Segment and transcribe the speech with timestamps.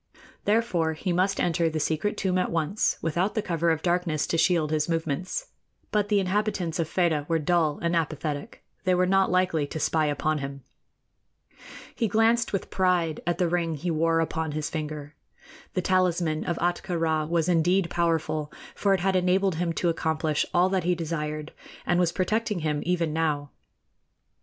[0.45, 4.35] Therefore, he must enter the secret tomb at once, without the cover of darkness to
[4.39, 5.49] shield his movements;
[5.91, 10.07] but the inhabitants of Fedah were dull and apathetic they were not likely to spy
[10.07, 10.63] upon him.
[11.93, 15.13] He glanced with pride at the ring he wore upon his finger.
[15.75, 20.47] The talisman of Ahtka Rā was indeed powerful, for it had enabled him to accomplish
[20.51, 21.51] all that he desired,
[21.85, 23.51] and was protecting him even now.